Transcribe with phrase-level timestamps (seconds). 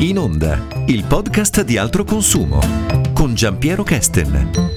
[0.00, 2.60] In onda, il podcast di altro consumo
[3.12, 4.70] con Giampiero Kesten.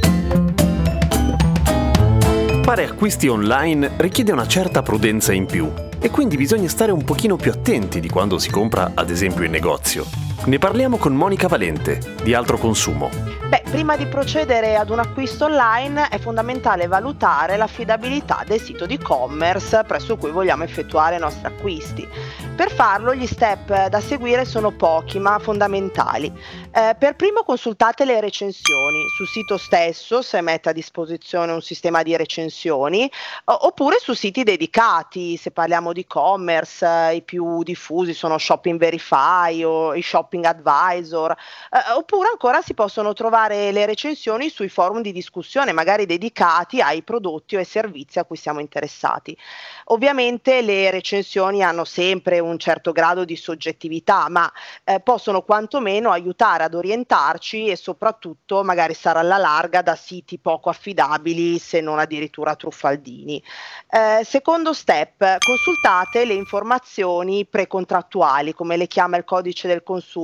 [2.64, 7.36] Fare acquisti online richiede una certa prudenza in più e quindi bisogna stare un pochino
[7.36, 10.31] più attenti di quando si compra ad esempio in negozio.
[10.44, 13.12] Ne parliamo con Monica Valente di altro consumo.
[13.48, 18.96] Beh, prima di procedere ad un acquisto online è fondamentale valutare l'affidabilità del sito di
[18.96, 22.08] e-commerce presso cui vogliamo effettuare i nostri acquisti.
[22.56, 26.32] Per farlo gli step da seguire sono pochi ma fondamentali.
[26.74, 32.04] Eh, per primo consultate le recensioni sul sito stesso se mette a disposizione un sistema
[32.04, 33.12] di recensioni
[33.46, 39.64] oppure su siti dedicati, se parliamo di e-commerce eh, i più diffusi sono Shopping Verify
[39.64, 45.12] o i Shopping Advisor eh, oppure ancora si possono trovare le recensioni sui forum di
[45.12, 49.38] discussione magari dedicati ai prodotti o ai servizi a cui siamo interessati.
[49.86, 54.52] Ovviamente le recensioni hanno sempre un certo grado di soggettività ma
[54.86, 60.70] eh, possono quantomeno aiutare ad orientarci e soprattutto magari stare alla larga da siti poco
[60.70, 63.44] affidabili se non addirittura truffaldini.
[63.90, 70.21] Eh, secondo step, consultate le informazioni precontrattuali, come le chiama il codice del consumo,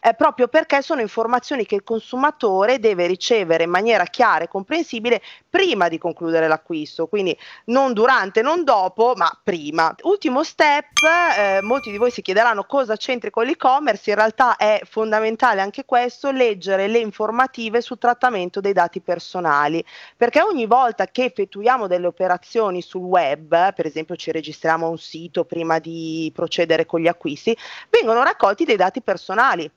[0.00, 5.22] eh, proprio perché sono informazioni che il consumatore deve ricevere in maniera chiara e comprensibile
[5.48, 7.36] prima di concludere l'acquisto, quindi
[7.66, 9.94] non durante, non dopo, ma prima.
[10.02, 11.02] Ultimo step,
[11.36, 15.84] eh, molti di voi si chiederanno cosa c'entri con l'e-commerce, in realtà è fondamentale anche
[15.84, 19.84] questo leggere le informative sul trattamento dei dati personali,
[20.16, 24.98] perché ogni volta che effettuiamo delle operazioni sul web, per esempio ci registriamo a un
[24.98, 27.56] sito prima di procedere con gli acquisti,
[27.90, 29.70] vengono raccolti dei dati personali personali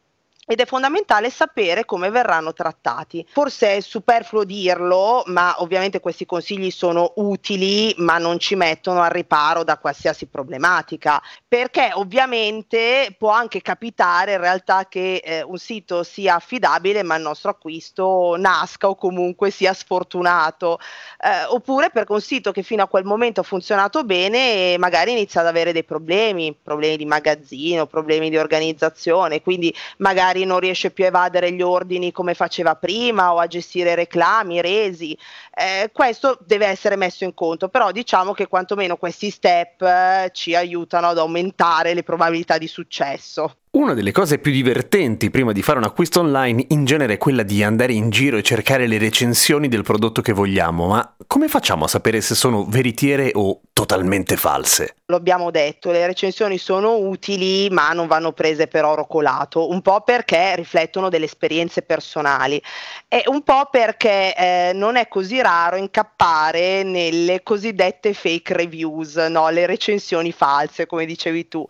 [0.51, 3.23] ed è fondamentale sapere come verranno trattati.
[3.29, 9.11] Forse è superfluo dirlo, ma ovviamente questi consigli sono utili, ma non ci mettono al
[9.11, 16.01] riparo da qualsiasi problematica, perché ovviamente può anche capitare in realtà che eh, un sito
[16.01, 20.79] sia affidabile, ma il nostro acquisto nasca o comunque sia sfortunato,
[21.23, 25.41] eh, oppure perché un sito che fino a quel momento ha funzionato bene magari inizia
[25.41, 30.91] ad avere dei problemi, problemi di magazzino, problemi di organizzazione, quindi magari magari non riesce
[30.91, 35.17] più a evadere gli ordini come faceva prima o a gestire reclami, resi.
[35.53, 40.55] Eh, questo deve essere messo in conto, però diciamo che quantomeno questi step eh, ci
[40.55, 43.55] aiutano ad aumentare le probabilità di successo.
[43.71, 47.43] Una delle cose più divertenti prima di fare un acquisto online in genere è quella
[47.43, 51.85] di andare in giro e cercare le recensioni del prodotto che vogliamo, ma come facciamo
[51.85, 54.95] a sapere se sono veritiere o totalmente false?
[55.05, 59.81] Lo abbiamo detto, le recensioni sono utili ma non vanno prese per oro colato, un
[59.81, 62.61] po' perché riflettono delle esperienze personali
[63.07, 69.47] e un po' perché eh, non è così raro incappare nelle cosiddette fake reviews, no?
[69.47, 71.65] le recensioni false come dicevi tu.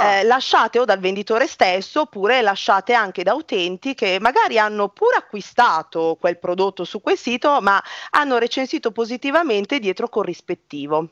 [0.00, 5.16] Eh, lasciate o dal venditore stesso oppure lasciate anche da utenti che magari hanno pure
[5.16, 11.08] acquistato quel prodotto su quel sito ma hanno recensito positivamente dietro corrispettivo.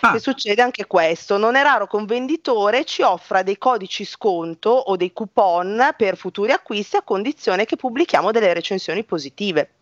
[0.00, 0.12] Ah.
[0.12, 4.70] Che succede anche questo, non è raro che un venditore ci offra dei codici sconto
[4.70, 9.72] o dei coupon per futuri acquisti a condizione che pubblichiamo delle recensioni positive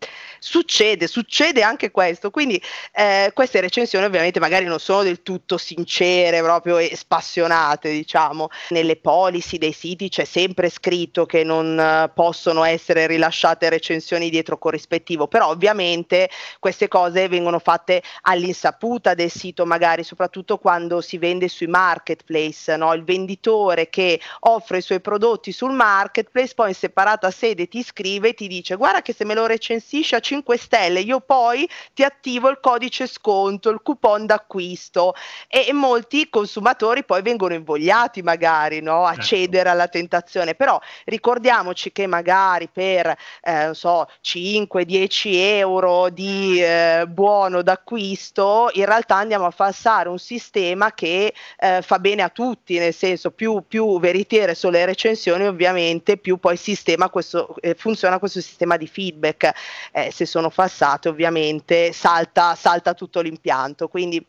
[0.43, 2.61] succede, succede anche questo, quindi
[2.91, 8.97] eh, queste recensioni ovviamente magari non sono del tutto sincere proprio e spassionate, diciamo, nelle
[8.97, 15.27] policy dei siti c'è sempre scritto che non uh, possono essere rilasciate recensioni dietro corrispettivo,
[15.27, 16.29] però ovviamente
[16.59, 22.93] queste cose vengono fatte all'insaputa del sito, magari soprattutto quando si vende sui marketplace, no?
[22.93, 28.29] il venditore che offre i suoi prodotti sul marketplace poi in separata sede ti scrive
[28.29, 32.03] e ti dice guarda che se me lo recensisci a 5 stelle, io poi ti
[32.03, 35.13] attivo il codice sconto, il coupon d'acquisto
[35.47, 39.23] e, e molti consumatori poi vengono invogliati magari no, a certo.
[39.23, 47.61] cedere alla tentazione, però ricordiamoci che magari per eh, so, 5-10 euro di eh, buono
[47.61, 52.93] d'acquisto in realtà andiamo a falsare un sistema che eh, fa bene a tutti, nel
[52.93, 58.41] senso più, più veritiere sono le recensioni ovviamente più poi sistema questo, eh, funziona questo
[58.41, 59.51] sistema di feedback.
[59.91, 63.87] Eh, se sono falsate ovviamente salta, salta tutto l'impianto.
[63.87, 64.25] Quindi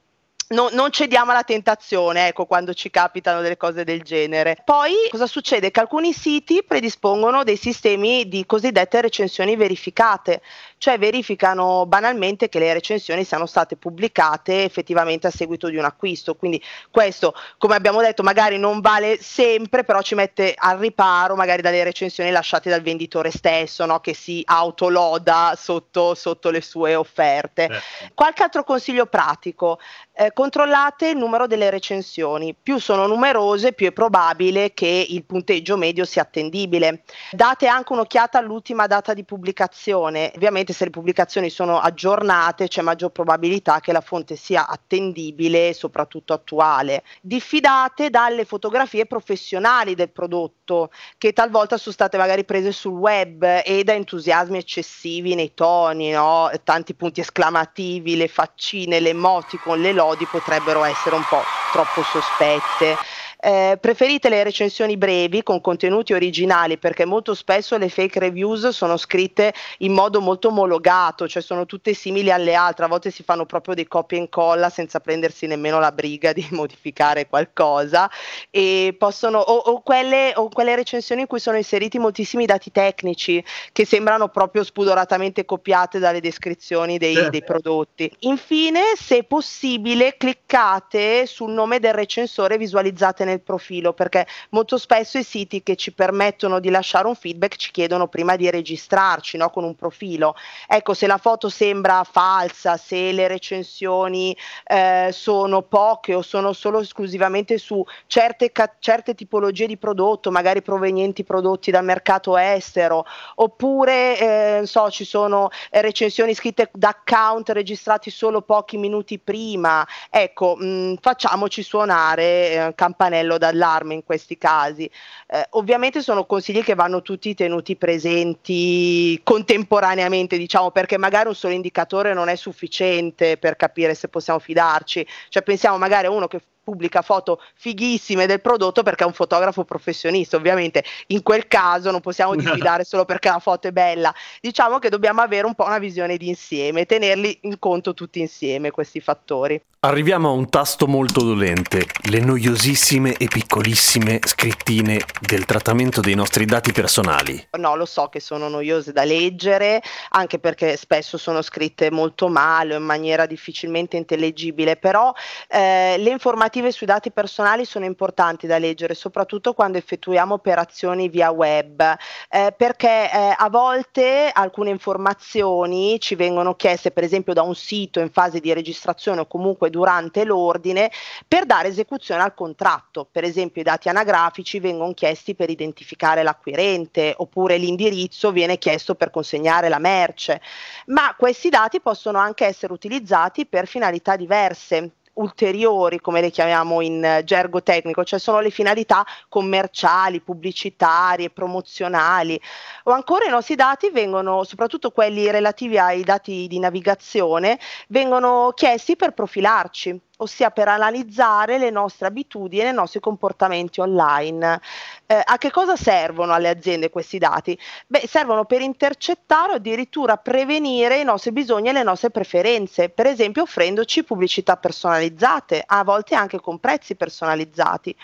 [0.46, 4.58] No, non cediamo alla tentazione, ecco, quando ci capitano delle cose del genere.
[4.62, 5.70] Poi cosa succede?
[5.70, 10.42] Che alcuni siti predispongono dei sistemi di cosiddette recensioni verificate,
[10.84, 16.34] cioè verificano banalmente che le recensioni siano state pubblicate effettivamente a seguito di un acquisto.
[16.34, 21.62] Quindi questo, come abbiamo detto, magari non vale sempre, però ci mette al riparo magari
[21.62, 24.00] dalle recensioni lasciate dal venditore stesso, no?
[24.00, 27.64] che si autoloda sotto, sotto le sue offerte.
[27.64, 28.10] Eh.
[28.12, 29.78] Qualche altro consiglio pratico?
[30.12, 32.54] Eh, controllate il numero delle recensioni.
[32.54, 37.04] Più sono numerose, più è probabile che il punteggio medio sia attendibile.
[37.30, 40.30] Date anche un'occhiata all'ultima data di pubblicazione.
[40.34, 45.72] Ovviamente se le pubblicazioni sono aggiornate c'è maggior probabilità che la fonte sia attendibile e
[45.72, 47.02] soprattutto attuale.
[47.22, 53.82] Diffidate dalle fotografie professionali del prodotto che talvolta sono state magari prese sul web e
[53.84, 56.50] da entusiasmi eccessivi nei toni, no?
[56.64, 61.42] tanti punti esclamativi, le faccine, le emoticon, le lodi potrebbero essere un po'
[61.72, 62.96] troppo sospette.
[63.46, 68.96] Eh, preferite le recensioni brevi con contenuti originali perché molto spesso le fake reviews sono
[68.96, 73.44] scritte in modo molto omologato, cioè sono tutte simili alle altre, a volte si fanno
[73.44, 78.10] proprio dei copia e incolla senza prendersi nemmeno la briga di modificare qualcosa
[78.48, 83.44] e possono o, o, quelle, o quelle recensioni in cui sono inseriti moltissimi dati tecnici
[83.72, 87.28] che sembrano proprio spudoratamente copiate dalle descrizioni dei, certo.
[87.28, 88.10] dei prodotti.
[88.20, 95.18] Infine, se possibile, cliccate sul nome del recensore visualizzate nel nel profilo perché molto spesso
[95.18, 99.50] i siti che ci permettono di lasciare un feedback ci chiedono prima di registrarci no,
[99.50, 100.34] con un profilo.
[100.66, 104.36] Ecco, se la foto sembra falsa, se le recensioni
[104.66, 110.62] eh, sono poche o sono solo esclusivamente su certe, ca- certe tipologie di prodotto, magari
[110.62, 113.04] provenienti prodotti dal mercato estero,
[113.36, 114.18] oppure
[114.60, 120.96] eh, so, ci sono recensioni scritte da account registrati solo pochi minuti prima, ecco, mh,
[121.00, 122.22] facciamoci suonare
[122.52, 124.88] eh, campanello campanello d'allarme in questi casi.
[125.26, 131.54] Eh, ovviamente sono consigli che vanno tutti tenuti presenti contemporaneamente, diciamo, perché magari un solo
[131.54, 135.06] indicatore non è sufficiente per capire se possiamo fidarci.
[135.28, 139.64] Cioè pensiamo magari a uno che pubblica foto fighissime del prodotto perché è un fotografo
[139.64, 144.78] professionista, ovviamente in quel caso non possiamo diffidare solo perché la foto è bella, diciamo
[144.78, 149.00] che dobbiamo avere un po' una visione di insieme, tenerli in conto tutti insieme questi
[149.00, 149.60] fattori.
[149.84, 156.46] Arriviamo a un tasto molto dolente, le noiosissime e piccolissime scrittine del trattamento dei nostri
[156.46, 157.48] dati personali.
[157.58, 162.74] No, lo so che sono noiose da leggere, anche perché spesso sono scritte molto male
[162.74, 165.12] o in maniera difficilmente intellegibile, però
[165.48, 166.10] eh, le
[166.54, 171.96] informative sui dati personali sono importanti da leggere, soprattutto quando effettuiamo operazioni via web,
[172.28, 178.00] eh, perché eh, a volte alcune informazioni ci vengono chieste, per esempio da un sito
[178.00, 180.90] in fase di registrazione o comunque durante l'ordine
[181.26, 183.08] per dare esecuzione al contratto.
[183.10, 189.10] Per esempio i dati anagrafici vengono chiesti per identificare l'acquirente oppure l'indirizzo viene chiesto per
[189.10, 190.40] consegnare la merce,
[190.86, 197.22] ma questi dati possono anche essere utilizzati per finalità diverse ulteriori, come le chiamiamo in
[197.24, 202.40] gergo tecnico, cioè sono le finalità commerciali, pubblicitarie, promozionali.
[202.84, 207.58] O ancora i nostri dati vengono, soprattutto quelli relativi ai dati di navigazione,
[207.88, 214.60] vengono chiesti per profilarci ossia per analizzare le nostre abitudini e i nostri comportamenti online.
[215.06, 217.58] Eh, a che cosa servono alle aziende questi dati?
[217.86, 223.06] Beh, servono per intercettare o addirittura prevenire i nostri bisogni e le nostre preferenze, per
[223.06, 227.96] esempio offrendoci pubblicità personalizzate, a volte anche con prezzi personalizzati.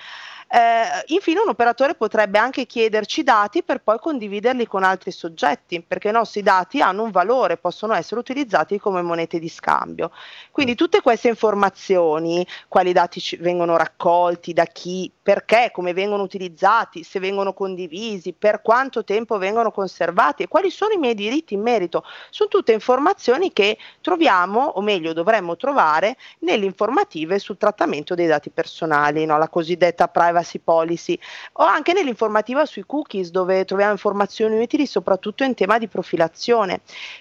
[0.52, 6.08] Eh, infine un operatore potrebbe anche chiederci dati per poi condividerli con altri soggetti, perché
[6.08, 10.10] i nostri dati hanno un valore, possono essere utilizzati come monete di scambio.
[10.50, 17.20] Quindi tutte queste informazioni, quali dati vengono raccolti, da chi, perché, come vengono utilizzati, se
[17.20, 22.02] vengono condivisi, per quanto tempo vengono conservati e quali sono i miei diritti in merito,
[22.30, 28.50] sono tutte informazioni che troviamo, o meglio dovremmo trovare, nelle informative sul trattamento dei dati
[28.50, 29.38] personali, no?
[29.38, 31.18] la cosiddetta privacy privacy policy
[31.54, 36.80] o anche nell'informativa sui cookies dove troviamo informazioni utili soprattutto in tema di profilazione.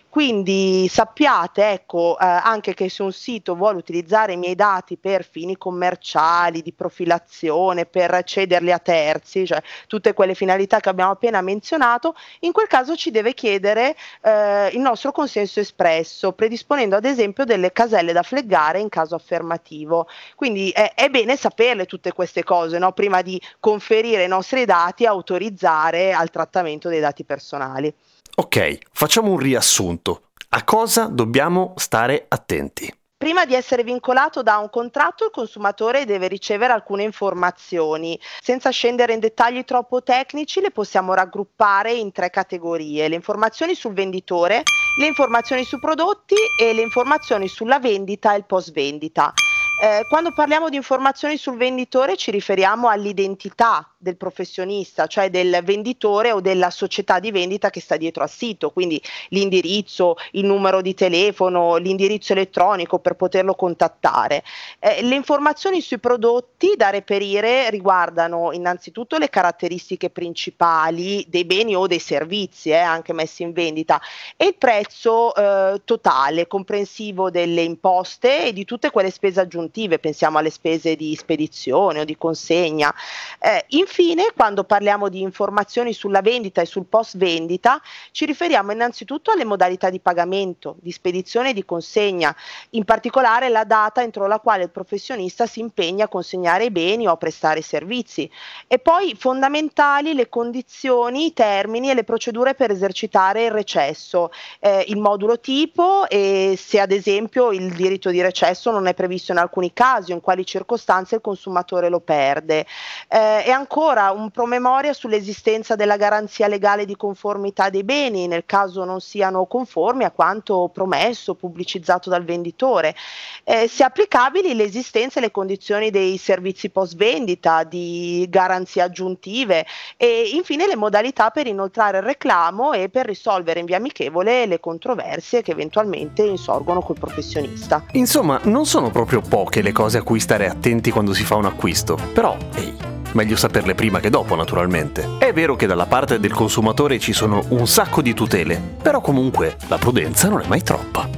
[0.09, 5.23] Quindi sappiate ecco, eh, anche che se un sito vuole utilizzare i miei dati per
[5.23, 11.41] fini commerciali, di profilazione, per cederli a terzi, cioè tutte quelle finalità che abbiamo appena
[11.41, 17.45] menzionato, in quel caso ci deve chiedere eh, il nostro consenso espresso, predisponendo ad esempio
[17.45, 20.07] delle caselle da fleggare in caso affermativo.
[20.35, 22.93] Quindi è, è bene saperle tutte queste cose no?
[22.93, 27.93] prima di conferire i nostri dati e autorizzare al trattamento dei dati personali.
[28.39, 30.29] Ok, facciamo un riassunto.
[30.51, 32.89] A cosa dobbiamo stare attenti?
[33.17, 38.17] Prima di essere vincolato da un contratto, il consumatore deve ricevere alcune informazioni.
[38.39, 43.91] Senza scendere in dettagli troppo tecnici, le possiamo raggruppare in tre categorie: le informazioni sul
[43.91, 44.63] venditore,
[45.01, 49.33] le informazioni sui prodotti e le informazioni sulla vendita e il post vendita.
[49.81, 56.33] Eh, quando parliamo di informazioni sul venditore ci riferiamo all'identità del professionista, cioè del venditore
[56.33, 60.93] o della società di vendita che sta dietro al sito, quindi l'indirizzo, il numero di
[60.93, 64.43] telefono, l'indirizzo elettronico per poterlo contattare.
[64.79, 71.87] Eh, le informazioni sui prodotti da reperire riguardano innanzitutto le caratteristiche principali dei beni o
[71.87, 74.01] dei servizi, eh, anche messi in vendita,
[74.35, 79.67] e il prezzo eh, totale, comprensivo delle imposte e di tutte quelle spese aggiuntive,
[79.99, 82.93] pensiamo alle spese di spedizione o di consegna.
[83.39, 87.79] Eh, Infine, quando parliamo di informazioni sulla vendita e sul post vendita,
[88.11, 92.35] ci riferiamo innanzitutto alle modalità di pagamento, di spedizione e di consegna,
[92.71, 97.07] in particolare la data entro la quale il professionista si impegna a consegnare i beni
[97.07, 98.29] o a prestare i servizi.
[98.67, 104.85] E poi fondamentali le condizioni, i termini e le procedure per esercitare il recesso, eh,
[104.87, 109.37] il modulo tipo e se ad esempio il diritto di recesso non è previsto in
[109.59, 112.65] alcuni casi o in quali circostanze il consumatore lo perde.
[113.07, 118.83] Eh, e ancora un promemoria sull'esistenza della garanzia legale di conformità dei beni nel caso
[118.85, 122.95] non siano conformi a quanto promesso, pubblicizzato dal venditore.
[123.43, 129.65] Eh, se applicabili l'esistenza e le condizioni dei servizi post vendita, di garanzie aggiuntive
[129.97, 134.59] e infine le modalità per inoltrare il reclamo e per risolvere in via amichevole le
[134.59, 137.83] controversie che eventualmente insorgono col professionista.
[137.93, 141.45] Insomma, non sono proprio poche le cose a cui stare attenti quando si fa un
[141.45, 142.73] acquisto, però ehi,
[143.13, 145.17] Meglio saperle prima che dopo, naturalmente.
[145.17, 149.55] È vero che dalla parte del consumatore ci sono un sacco di tutele, però comunque
[149.67, 151.09] la prudenza non è mai troppa.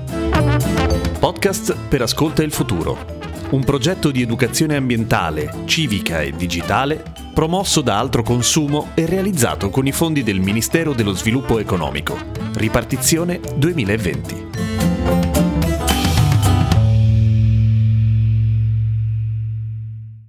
[1.19, 3.19] Podcast per Ascolta il Futuro.
[3.50, 9.88] Un progetto di educazione ambientale, civica e digitale promosso da Altro Consumo e realizzato con
[9.88, 12.17] i fondi del Ministero dello Sviluppo Economico.
[12.53, 14.50] Ripartizione 2020.